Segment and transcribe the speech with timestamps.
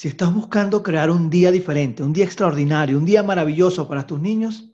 [0.00, 4.18] Si estás buscando crear un día diferente, un día extraordinario, un día maravilloso para tus
[4.18, 4.70] niños,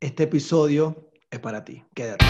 [0.00, 1.84] este episodio es para ti.
[1.92, 2.24] Quédate.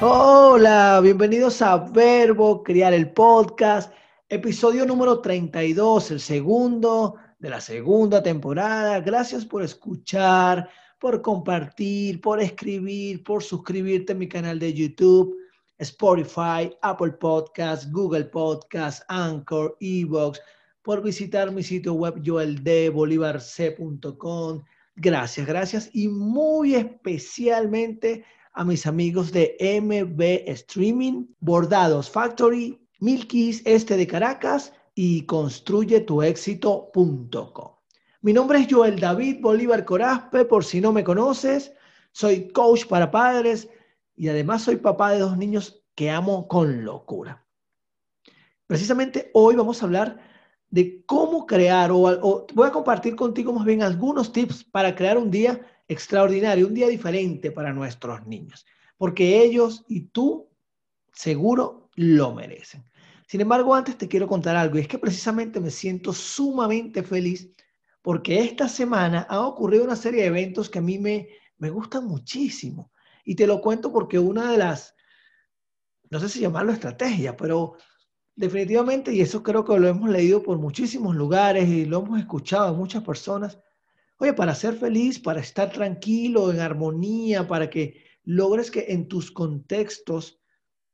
[0.00, 3.92] Hola, bienvenidos a Verbo Crear el Podcast,
[4.30, 9.00] episodio número 32, el segundo de la segunda temporada.
[9.00, 15.36] Gracias por escuchar, por compartir, por escribir, por suscribirte a mi canal de YouTube,
[15.78, 20.40] Spotify, Apple Podcasts, Google Podcasts, Anchor, Evox,
[20.82, 24.62] por visitar mi sitio web joeldebolivarc.com.
[24.96, 33.96] Gracias, gracias y muy especialmente a mis amigos de MB Streaming, Bordados Factory, Milkis Este
[33.96, 37.70] de Caracas y construyetuexito.com.
[38.20, 41.72] Mi nombre es Joel David Bolívar Corazpe, por si no me conoces,
[42.10, 43.68] soy coach para padres
[44.16, 47.46] y además soy papá de dos niños que amo con locura.
[48.66, 50.18] Precisamente hoy vamos a hablar
[50.68, 55.30] de cómo crear o, voy a compartir contigo más bien algunos tips para crear un
[55.30, 60.48] día extraordinario, un día diferente para nuestros niños, porque ellos y tú
[61.12, 62.82] seguro lo merecen.
[63.28, 67.52] Sin embargo, antes te quiero contar algo, y es que precisamente me siento sumamente feliz
[68.00, 72.06] porque esta semana ha ocurrido una serie de eventos que a mí me, me gustan
[72.06, 72.90] muchísimo.
[73.26, 74.94] Y te lo cuento porque una de las,
[76.08, 77.76] no sé si llamarlo estrategia, pero
[78.34, 82.72] definitivamente, y eso creo que lo hemos leído por muchísimos lugares y lo hemos escuchado
[82.72, 83.58] de muchas personas,
[84.16, 89.30] oye, para ser feliz, para estar tranquilo, en armonía, para que logres que en tus
[89.30, 90.40] contextos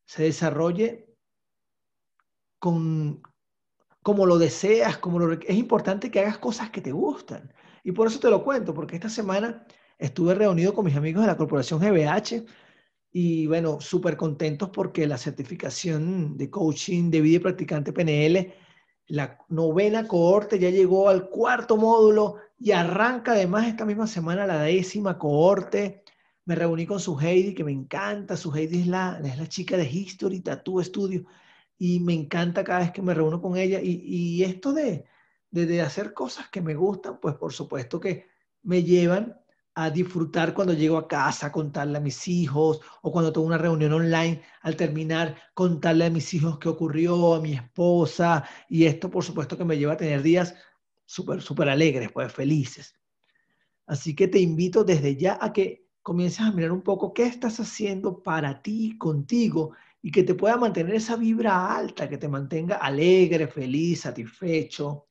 [0.04, 1.13] se desarrolle
[2.64, 3.20] con,
[4.02, 7.52] como lo deseas, como lo, es importante que hagas cosas que te gustan.
[7.82, 9.66] Y por eso te lo cuento, porque esta semana
[9.98, 12.46] estuve reunido con mis amigos de la corporación GBH
[13.12, 18.54] y bueno, súper contentos porque la certificación de coaching de vida y practicante PNL,
[19.08, 24.62] la novena cohorte ya llegó al cuarto módulo y arranca además esta misma semana la
[24.62, 26.02] décima cohorte.
[26.46, 28.38] Me reuní con su Heidi, que me encanta.
[28.38, 31.26] Su Heidi es la, es la chica de History Tattoo Studio
[31.78, 33.80] y me encanta cada vez que me reúno con ella.
[33.80, 35.04] Y, y esto de,
[35.50, 38.26] de, hacer cosas que me gustan, pues por supuesto que
[38.62, 39.38] me llevan
[39.76, 43.92] a disfrutar cuando llego a casa, contarle a mis hijos, o cuando tengo una reunión
[43.92, 49.24] online, al terminar, contarle a mis hijos qué ocurrió, a mi esposa, y esto por
[49.24, 50.54] supuesto que me lleva a tener días
[51.04, 52.94] súper, súper alegres, pues felices.
[53.86, 57.58] Así que te invito desde ya a que comiences a mirar un poco qué estás
[57.58, 59.72] haciendo para ti, contigo,
[60.04, 65.06] y que te pueda mantener esa vibra alta, que te mantenga alegre, feliz, satisfecho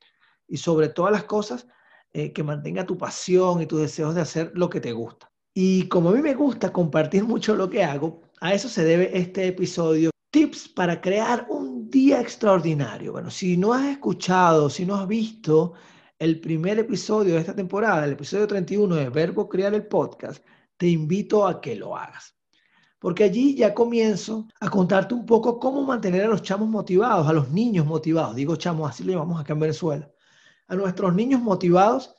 [0.48, 1.68] y sobre todas las cosas,
[2.12, 5.32] eh, que mantenga tu pasión y tus deseos de hacer lo que te gusta.
[5.52, 9.18] Y como a mí me gusta compartir mucho lo que hago, a eso se debe
[9.18, 10.12] este episodio.
[10.30, 13.14] Tips para crear un día extraordinario.
[13.14, 15.74] Bueno, si no has escuchado, si no has visto
[16.20, 20.46] el primer episodio de esta temporada, el episodio 31 de Verbo Crear el Podcast,
[20.78, 22.36] te invito a que lo hagas
[23.04, 27.34] porque allí ya comienzo a contarte un poco cómo mantener a los chamos motivados, a
[27.34, 28.34] los niños motivados.
[28.34, 30.10] Digo chamos, así le llamamos acá en Venezuela.
[30.70, 32.16] A nuestros niños motivados,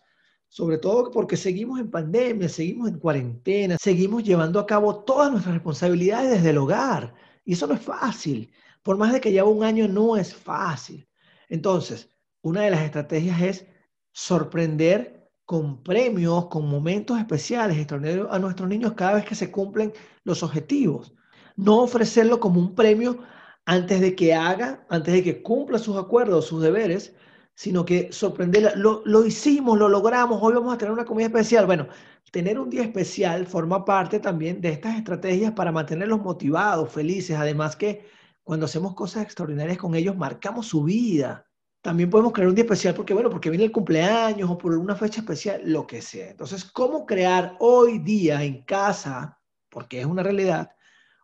[0.47, 5.55] sobre todo porque seguimos en pandemia, seguimos en cuarentena, seguimos llevando a cabo todas nuestras
[5.55, 7.15] responsabilidades desde el hogar.
[7.47, 8.53] Y eso no es fácil.
[8.83, 11.09] Por más de que lleva un año, no es fácil.
[11.49, 12.11] Entonces,
[12.43, 13.67] una de las estrategias es
[14.13, 15.14] sorprender
[15.45, 19.93] con premios, con momentos especiales, extraordinarios a nuestros niños cada vez que se cumplen
[20.25, 21.15] los objetivos.
[21.57, 23.19] No ofrecerlo como un premio
[23.67, 27.15] antes de que haga, antes de que cumpla sus acuerdos, sus deberes,
[27.55, 28.75] sino que sorprenderla.
[28.77, 31.67] Lo, lo hicimos, lo logramos, hoy vamos a tener una comida especial.
[31.67, 31.89] Bueno,
[32.31, 37.37] tener un día especial forma parte también de estas estrategias para mantenerlos motivados, felices.
[37.37, 38.07] Además que
[38.43, 41.47] cuando hacemos cosas extraordinarias con ellos, marcamos su vida.
[41.85, 44.97] También podemos crear un día especial porque, bueno, porque viene el cumpleaños o por una
[44.97, 46.31] fecha especial, lo que sea.
[46.31, 49.39] Entonces, ¿cómo crear hoy día en casa,
[49.69, 50.75] porque es una realidad,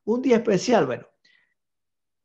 [0.04, 0.84] un día especial?
[0.84, 1.06] Bueno,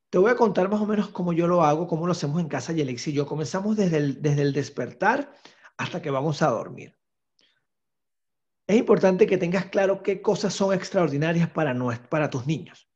[0.09, 2.49] te voy a contar más o menos cómo yo lo hago, cómo lo hacemos en
[2.49, 3.25] casa y Alex y yo.
[3.25, 5.33] Comenzamos desde el, desde el despertar
[5.77, 6.93] hasta que vamos a dormir.
[8.67, 11.73] Es importante que tengas claro qué cosas son extraordinarias para,
[12.09, 12.89] para tus niños.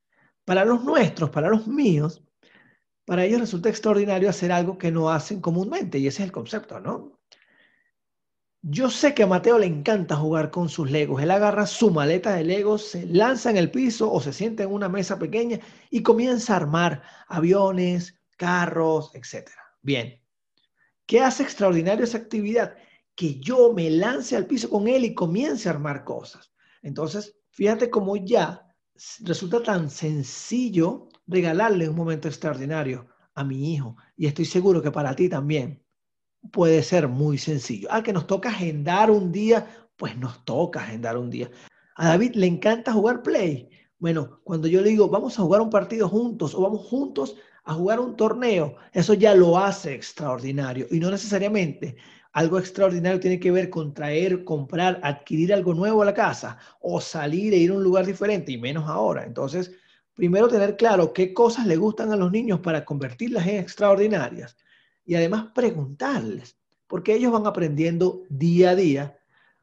[0.44, 2.29] Para los nuestros, para los míos,
[3.10, 6.80] para ellos resulta extraordinario hacer algo que no hacen comúnmente y ese es el concepto,
[6.80, 7.20] ¿no?
[8.62, 11.22] Yo sé que a Mateo le encanta jugar con sus legos.
[11.22, 14.72] Él agarra su maleta de legos, se lanza en el piso o se sienta en
[14.72, 15.60] una mesa pequeña
[15.90, 19.50] y comienza a armar aviones, carros, etc.
[19.82, 20.22] Bien.
[21.08, 22.76] ¿Qué hace extraordinario esa actividad?
[23.20, 26.54] que yo me lance al piso con él y comience a armar cosas.
[26.82, 28.66] Entonces, fíjate cómo ya
[29.26, 33.96] resulta tan sencillo regalarle un momento extraordinario a mi hijo.
[34.18, 35.84] Y estoy seguro que para ti también
[36.52, 37.88] puede ser muy sencillo.
[37.92, 41.50] Ah, que nos toca agendar un día, pues nos toca agendar un día.
[41.96, 43.70] A David le encanta jugar play.
[44.00, 47.36] Bueno, cuando yo le digo, vamos a jugar un partido juntos o vamos juntos
[47.66, 50.88] a jugar un torneo, eso ya lo hace extraordinario.
[50.90, 51.98] Y no necesariamente
[52.32, 57.02] algo extraordinario tiene que ver con traer, comprar, adquirir algo nuevo a la casa o
[57.02, 59.26] salir e ir a un lugar diferente, y menos ahora.
[59.26, 59.72] Entonces,
[60.20, 64.58] primero tener claro qué cosas le gustan a los niños para convertirlas en extraordinarias
[65.06, 66.58] y además preguntarles,
[66.88, 69.18] porque ellos van aprendiendo día a día,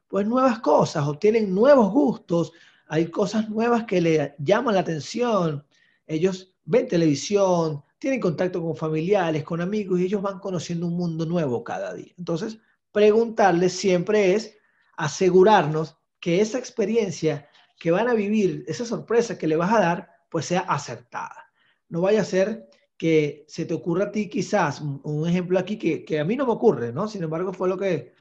[0.07, 2.53] pues nuevas cosas, obtienen nuevos gustos,
[2.87, 5.63] hay cosas nuevas que le llaman la atención,
[6.07, 11.27] ellos ven televisión, tienen contacto con familiares, con amigos y ellos van conociendo un mundo
[11.27, 12.15] nuevo cada día.
[12.17, 12.57] Entonces,
[12.91, 14.57] preguntarles siempre es
[14.95, 20.16] asegurarnos que esa experiencia que van a vivir, esa sorpresa que le vas a dar,
[20.29, 21.51] pues sea acertada.
[21.89, 26.19] No vaya a ser que se te ocurra a ti quizás, un ejemplo aquí que,
[26.19, 27.07] a mí no me ocurre, ¿no?
[27.07, 28.13] Sin embargo, fue lo que,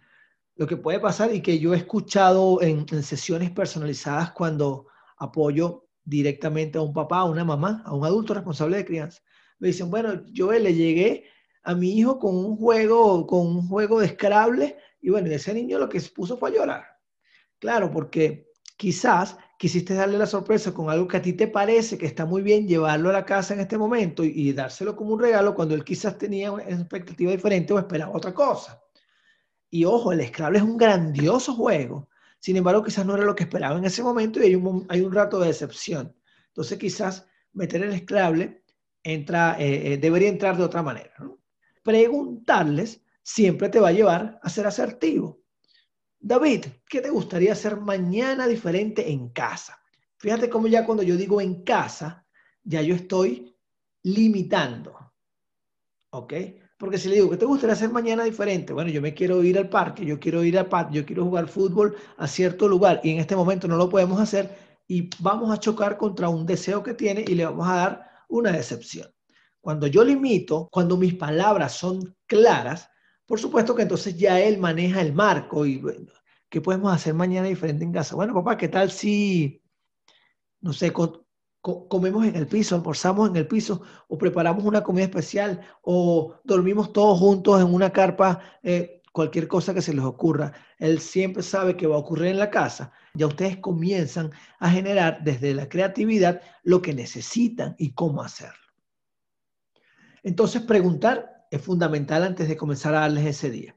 [0.57, 4.87] lo que puede pasar y que yo he escuchado en, en sesiones personalizadas cuando
[5.17, 9.23] apoyo directamente a un papá, a una mamá, a un adulto responsable de crianza.
[9.59, 11.25] Me dicen, bueno, yo le llegué
[11.63, 15.79] a mi hijo con un juego, con un juego de Scrabble y bueno, ese niño
[15.79, 16.85] lo que se puso fue a llorar.
[17.59, 22.07] Claro, porque quizás quisiste darle la sorpresa con algo que a ti te parece que
[22.07, 25.55] está muy bien llevarlo a la casa en este momento y, dárselo como un regalo
[25.55, 28.83] cuando él quizás tenía una expectativa diferente o esperaba otra cosa.
[29.71, 32.09] Y ojo, el Scrabble es un grandioso juego.
[32.39, 35.01] Sin embargo, quizás no era lo que esperaba en ese momento y hay un, hay
[35.01, 36.15] un rato de decepción.
[36.49, 38.63] Entonces, quizás meter el Scrabble
[39.03, 41.15] entra, eh, eh, debería entrar de otra manera.
[41.83, 45.41] Preguntarles siempre te va a llevar a ser asertivo.
[46.19, 49.79] David, ¿qué te gustaría hacer mañana diferente en casa?
[50.19, 52.27] Fíjate cómo ya cuando yo digo en casa,
[52.65, 53.55] ya yo estoy
[54.03, 55.13] limitando.
[56.11, 56.33] ¿Ok?
[56.79, 58.73] Porque si le digo, ¿qué te gustaría hacer mañana diferente?
[58.73, 61.49] Bueno, yo me quiero ir al parque, yo quiero ir al parque, yo quiero jugar
[61.49, 65.59] fútbol a cierto lugar y en este momento no lo podemos hacer y vamos a
[65.59, 69.09] chocar contra un deseo que tiene y le vamos a dar una decepción.
[69.61, 72.89] Cuando yo limito, cuando mis palabras son claras,
[73.27, 76.07] por supuesto que entonces ya él maneja el marco y bueno,
[76.49, 78.15] ¿qué podemos hacer mañana diferente en casa?
[78.15, 79.63] Bueno, papá, ¿qué tal si,
[80.61, 80.93] no sé,
[81.61, 86.93] comemos en el piso, almorzamos en el piso o preparamos una comida especial o dormimos
[86.93, 88.41] todos juntos en una carpa?
[88.63, 92.39] Eh, cualquier cosa que se les ocurra, él siempre sabe que va a ocurrir en
[92.39, 92.93] la casa.
[93.15, 98.61] Ya ustedes comienzan a generar desde la creatividad lo que necesitan y cómo hacerlo.
[100.23, 103.77] Entonces, preguntar es fundamental antes de comenzar a darles ese día.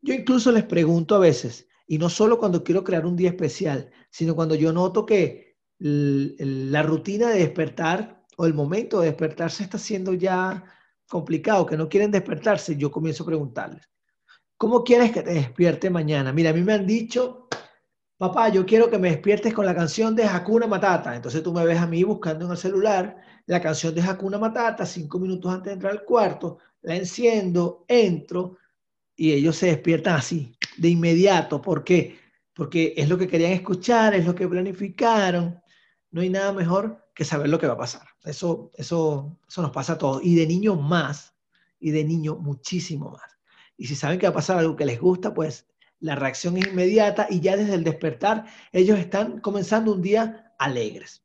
[0.00, 3.90] Yo incluso les pregunto a veces, y no solo cuando quiero crear un día especial,
[4.10, 9.78] sino cuando yo noto que la rutina de despertar o el momento de despertarse está
[9.78, 10.64] siendo ya
[11.08, 13.92] complicado, que no quieren despertarse, yo comienzo a preguntarles,
[14.62, 16.32] ¿Cómo quieres que te despierte mañana?
[16.32, 17.48] Mira, a mí me han dicho,
[18.16, 21.16] papá, yo quiero que me despiertes con la canción de Hakuna Matata.
[21.16, 23.16] Entonces tú me ves a mí buscando en el celular
[23.46, 28.58] la canción de Hakuna Matata, cinco minutos antes de entrar al cuarto, la enciendo, entro
[29.16, 31.62] y ellos se despiertan así, de inmediato.
[31.62, 32.18] ¿Por qué?
[32.52, 35.60] Porque es lo que querían escuchar, es lo que planificaron.
[36.10, 38.06] No hay nada mejor que saber lo que va a pasar.
[38.24, 40.24] Eso, eso, eso nos pasa a todos.
[40.24, 41.34] Y de niño más,
[41.78, 43.38] y de niño muchísimo más.
[43.76, 45.66] Y si saben que va a pasar algo que les gusta, pues
[45.98, 51.24] la reacción es inmediata y ya desde el despertar ellos están comenzando un día alegres.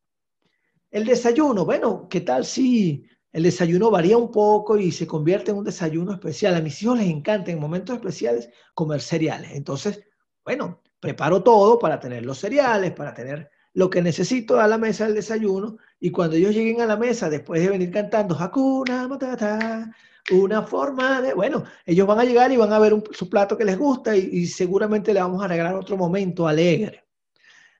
[0.89, 5.57] El desayuno, bueno, ¿qué tal si el desayuno varía un poco y se convierte en
[5.57, 6.55] un desayuno especial?
[6.55, 9.51] A mis hijos les encanta en momentos especiales comer cereales.
[9.53, 10.01] Entonces,
[10.43, 15.05] bueno, preparo todo para tener los cereales, para tener lo que necesito a la mesa
[15.05, 19.91] del desayuno y cuando ellos lleguen a la mesa después de venir cantando Hakuna Matata,
[20.31, 23.65] una forma de, bueno, ellos van a llegar y van a ver su plato que
[23.65, 27.06] les gusta y, seguramente le vamos a regalar otro momento alegre.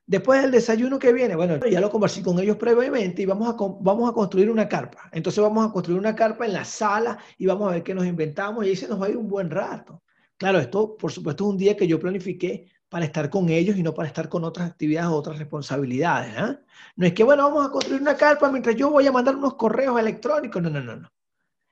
[0.08, 4.14] Después del desayuno que viene, bueno, ya lo conversé con ellos previamente y vamos a,
[4.14, 5.10] construir una carpa.
[5.12, 8.06] Entonces vamos a construir una carpa en la sala y vamos a ver qué nos
[8.06, 10.02] inventamos y ahí se nos va a ir un buen rato.
[10.38, 13.84] Claro, esto por supuesto es un día que yo planifiqué para estar con ellos y
[13.84, 16.34] no para estar con otras actividades o otras responsabilidades.
[16.38, 16.58] ¿eh?
[16.96, 19.56] No es que, bueno, vamos a construir una carpa mientras yo voy a mandar unos
[19.56, 20.62] correos electrónicos.
[20.62, 21.12] No, no, no, no.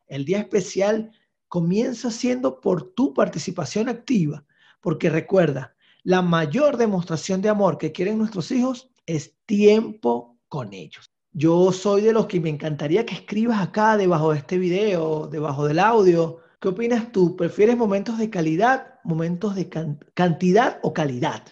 [0.07, 1.09] El día especial
[1.47, 4.43] comienza siendo por tu participación activa,
[4.81, 5.74] porque recuerda,
[6.05, 11.11] la mayor demostración de amor que quieren nuestros hijos es tiempo con ellos.
[11.33, 15.67] Yo soy de los que me encantaría que escribas acá debajo de este video, debajo
[15.67, 16.39] del audio.
[16.61, 17.35] ¿Qué opinas tú?
[17.35, 19.69] ¿Prefieres momentos de calidad momentos de
[20.13, 21.43] cantidad o calidad.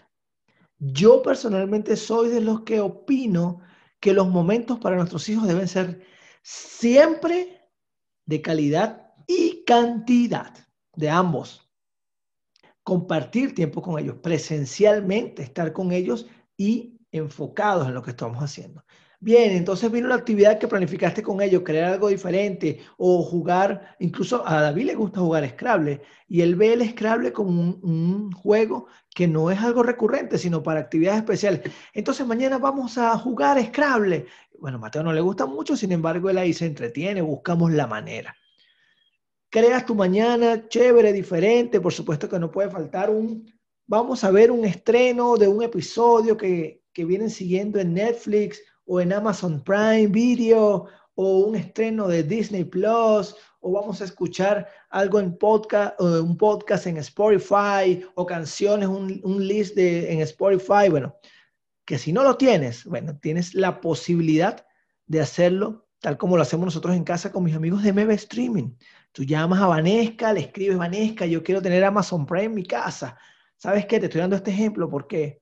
[0.80, 3.62] Yo personalmente soy de los que opino
[4.00, 6.06] que los momentos para nuestros hijos deben ser
[6.42, 7.62] siempre
[8.26, 10.54] de calidad y cantidad,
[10.96, 11.63] de ambos.
[12.84, 18.84] Compartir tiempo con ellos, presencialmente estar con ellos y enfocados en lo que estamos haciendo.
[19.24, 24.46] Bien, entonces vino la actividad que planificaste con ellos, crear algo diferente o jugar, incluso
[24.46, 27.50] a David le gusta jugar Scrabble y él ve el Scrabble como
[27.82, 31.62] un, juego que no es algo recurrente, sino para actividades especiales.
[31.94, 34.26] Entonces mañana vamos a jugar Scrabble.
[34.60, 38.36] Bueno, Mateo no le gusta mucho, sin embargo, él ahí se entretiene, buscamos la manera.
[39.54, 43.46] Creas tu mañana chévere, diferente, por supuesto que no puede faltar un,
[43.86, 49.00] vamos a ver un estreno de un episodio que, que vienen siguiendo en Netflix o
[49.00, 55.20] en Amazon Prime Video o un estreno de Disney Plus o vamos a escuchar algo
[55.20, 61.16] en podcast, un podcast en Spotify o canciones, un, un list de, en Spotify, bueno,
[61.86, 64.66] que si no lo tienes, bueno, tienes la posibilidad
[65.06, 68.72] de hacerlo tal como lo hacemos nosotros en casa con mis amigos de MB Streaming.
[69.14, 73.16] Tú llamas a Vanesca, le escribes, Vanesca, yo quiero tener Amazon Prime en mi casa.
[73.56, 74.00] ¿Sabes qué?
[74.00, 75.42] Te estoy dando este ejemplo porque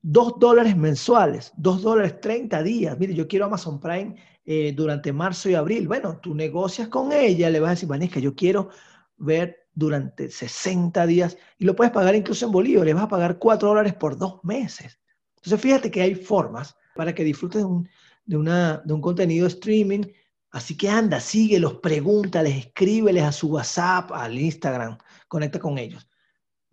[0.00, 2.98] dos dólares mensuales, dos dólares 30 días.
[2.98, 4.14] Mire, yo quiero Amazon Prime
[4.44, 5.88] eh, durante marzo y abril.
[5.88, 8.70] Bueno, tú negocias con ella, le vas a decir, Vanessa, yo quiero
[9.16, 13.38] ver durante 60 días y lo puedes pagar incluso en bolívares, le vas a pagar
[13.38, 15.00] 4 dólares por dos meses.
[15.36, 17.88] Entonces, fíjate que hay formas para que disfrutes de un,
[18.24, 20.04] de una, de un contenido streaming.
[20.50, 26.08] Así que anda, síguelos, pregúntales, escríbeles a su WhatsApp, al Instagram, conecta con ellos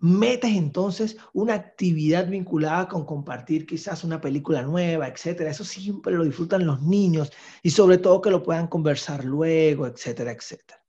[0.05, 5.49] metes entonces una actividad vinculada con compartir quizás una película nueva, etcétera.
[5.49, 7.31] Eso siempre lo disfrutan los niños
[7.63, 10.81] y sobre todo que lo puedan conversar luego, etcétera, etcétera.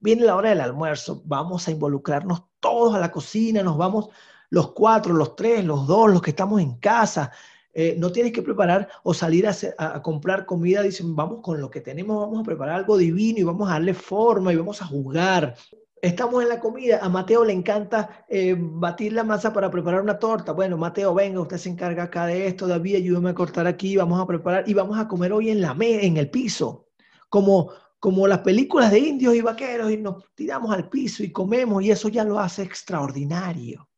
[0.00, 4.08] Viene la hora del almuerzo, vamos a involucrarnos todos a la cocina, nos vamos
[4.50, 7.32] los cuatro, los tres, los dos, los que estamos en casa.
[7.74, 11.70] Eh, no tienes que preparar o salir a, a, comprar comida, dicen, vamos con lo
[11.70, 14.86] que tenemos, vamos a preparar algo divino y vamos a darle forma y vamos a
[14.86, 15.56] jugar
[16.04, 20.18] estamos en la comida, a Mateo le encanta eh, batir la masa para preparar una
[20.18, 20.52] torta.
[20.52, 24.20] Bueno, Mateo, venga, usted se encarga acá de esto, David, ayúdame a cortar aquí, vamos
[24.20, 26.88] a preparar y vamos a comer hoy en la en el piso,
[27.28, 31.82] como como las películas de indios y vaqueros y nos tiramos al piso y comemos
[31.82, 33.88] y eso ya lo hace extraordinario.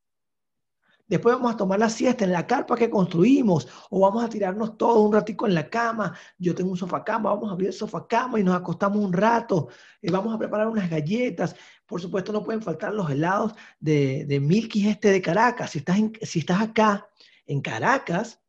[1.08, 4.76] Después vamos a tomar la siesta en la carpa que construimos o vamos a tirarnos
[4.76, 6.18] todos un ratico en la cama.
[6.36, 9.12] Yo tengo un sofá cama, vamos a abrir el sofá cama y nos acostamos un
[9.12, 9.68] rato.
[10.02, 11.54] Y vamos a preparar unas galletas.
[11.86, 15.70] Por supuesto, no pueden faltar los helados de, de Milky este de Caracas.
[15.70, 17.08] Si estás, si estás acá
[17.46, 18.40] en Caracas,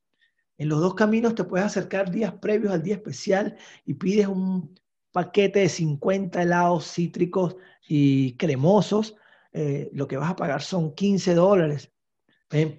[0.58, 4.74] en los dos caminos te puedes acercar días previos al día especial y pides un
[5.12, 7.56] paquete de 50 helados cítricos
[7.88, 9.16] y cremosos.
[9.54, 11.92] Eh, lo que vas a pagar son 15 dólares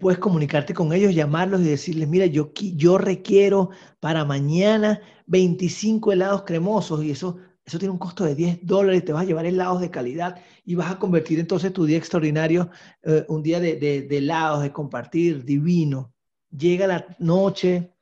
[0.00, 3.70] puedes comunicarte con ellos, llamarlos y decirles, mira, yo, yo requiero
[4.00, 9.12] para mañana 25 helados cremosos y eso, eso tiene un costo de 10 dólares, te
[9.12, 12.70] vas a llevar helados de calidad y vas a convertir entonces tu día extraordinario,
[13.02, 16.14] eh, un día de, de, helados, de compartir, divino.
[16.50, 17.92] Llega la noche,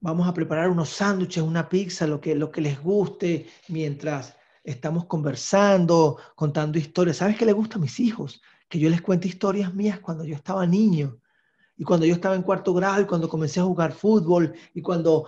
[0.00, 5.06] vamos a preparar unos sándwiches, una pizza, lo que, lo que les guste, mientras estamos
[5.06, 7.18] conversando, contando historias.
[7.18, 8.40] ¿Sabes qué le gusta a mis hijos?
[8.72, 11.20] que yo les cuente historias mías cuando yo estaba niño
[11.76, 15.26] y cuando yo estaba en cuarto grado y cuando comencé a jugar fútbol y cuando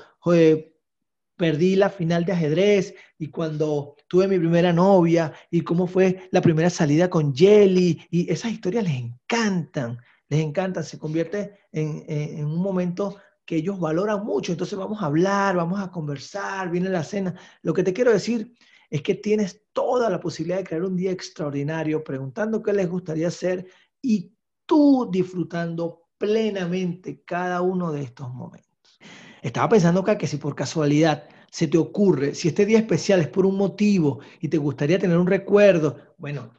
[1.37, 6.41] perdí la final de ajedrez y cuando tuve mi primera novia y cómo fue la
[6.41, 9.99] primera salida con Jelly y esas historias les encantan,
[10.31, 15.07] les encantan, se convierte en, en un momento que ellos valoran mucho, entonces vamos a
[15.07, 17.35] hablar, vamos a conversar, viene la cena.
[17.61, 18.55] Lo que te quiero decir
[18.95, 23.27] es que tienes toda la posibilidad de crear un día extraordinario preguntando qué les gustaría
[23.27, 23.67] hacer
[24.01, 24.31] y
[24.67, 29.01] tú disfrutando plenamente cada uno de estos momentos.
[29.43, 33.27] Estaba pensando acá que si por casualidad se te ocurre, si este día especial es
[33.27, 36.53] por un motivo y te gustaría tener un recuerdo, bueno,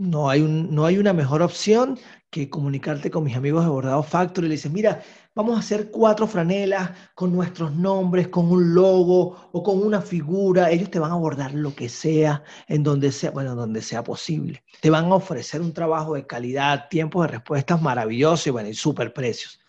[0.00, 1.98] no hay, un, no hay una mejor opción
[2.30, 5.02] que comunicarte con mis amigos de Bordado Factory le dices, mira,
[5.34, 10.70] vamos a hacer cuatro franelas con nuestros nombres, con un logo o con una figura.
[10.70, 14.64] Ellos te van a abordar lo que sea, en donde sea, bueno, donde sea posible.
[14.80, 18.74] Te van a ofrecer un trabajo de calidad, tiempos de respuestas maravillosos y bueno, y
[18.74, 19.59] super precios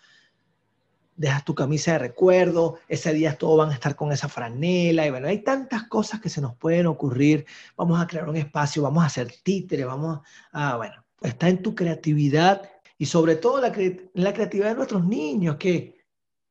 [1.22, 5.12] dejas tu camisa de recuerdo, ese día todos van a estar con esa franela, y
[5.12, 7.46] bueno, hay tantas cosas que se nos pueden ocurrir,
[7.78, 10.20] vamos a crear un espacio, vamos a hacer títere, vamos
[10.52, 13.72] a, bueno, está en tu creatividad y sobre todo la,
[14.14, 16.02] la creatividad de nuestros niños, que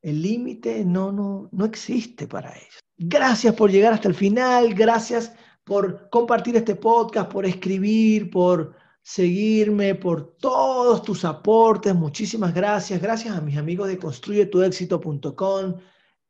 [0.02, 2.78] el límite no, no, no existe para ellos.
[2.96, 5.32] Gracias por llegar hasta el final, gracias
[5.64, 11.94] por compartir este podcast, por escribir, por seguirme, por todos tus aportes.
[11.94, 13.00] Muchísimas gracias.
[13.00, 15.74] Gracias a mis amigos de construyetuexito.com,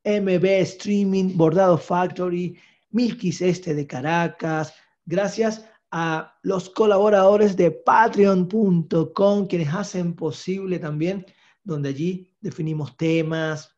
[0.05, 2.59] MB Streaming, Bordado Factory,
[2.91, 4.75] Milkis Este de Caracas.
[5.05, 11.27] Gracias a los colaboradores de patreon.com, quienes hacen posible también,
[11.65, 13.77] donde allí definimos temas.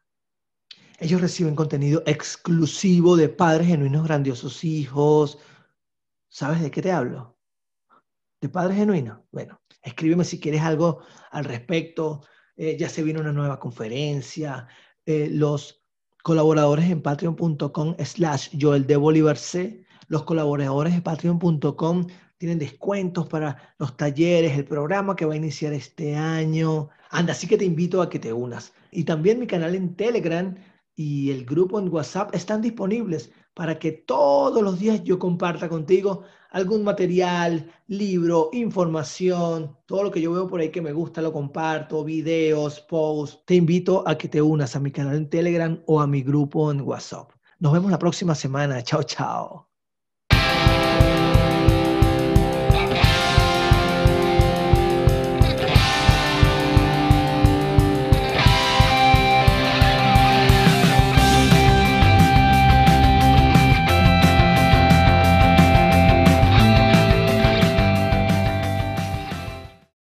[0.98, 5.38] Ellos reciben contenido exclusivo de padres genuinos, grandiosos hijos.
[6.28, 7.36] ¿Sabes de qué te hablo?
[8.42, 9.20] ¿De padres genuinos?
[9.30, 12.22] Bueno, escríbeme si quieres algo al respecto.
[12.56, 14.66] Eh, ya se viene una nueva conferencia.
[15.06, 15.82] Eh, los
[16.24, 22.06] colaboradores en patreon.com slash Joel de Bolívar C los colaboradores de patreon.com
[22.36, 26.90] tienen descuentos para los talleres, el programa que va a iniciar este año.
[27.10, 28.74] Anda, así que te invito a que te unas.
[28.90, 30.54] Y también mi canal en Telegram
[30.94, 36.22] y el grupo en WhatsApp están disponibles para que todos los días yo comparta contigo
[36.50, 41.32] algún material, libro, información, todo lo que yo veo por ahí que me gusta lo
[41.32, 43.44] comparto, videos, posts.
[43.46, 46.70] Te invito a que te unas a mi canal en Telegram o a mi grupo
[46.70, 47.30] en WhatsApp.
[47.58, 48.82] Nos vemos la próxima semana.
[48.82, 49.71] Chao, chao.